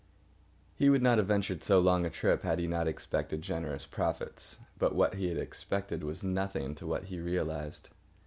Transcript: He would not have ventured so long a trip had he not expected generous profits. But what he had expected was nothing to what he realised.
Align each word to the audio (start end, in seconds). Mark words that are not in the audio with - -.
He 0.73 0.89
would 0.89 1.03
not 1.03 1.19
have 1.19 1.27
ventured 1.27 1.63
so 1.63 1.79
long 1.79 2.07
a 2.07 2.09
trip 2.09 2.41
had 2.41 2.57
he 2.57 2.65
not 2.65 2.87
expected 2.87 3.43
generous 3.43 3.85
profits. 3.85 4.57
But 4.79 4.95
what 4.95 5.13
he 5.13 5.27
had 5.27 5.37
expected 5.37 6.03
was 6.03 6.23
nothing 6.23 6.73
to 6.73 6.87
what 6.87 7.03
he 7.03 7.19
realised. 7.19 7.89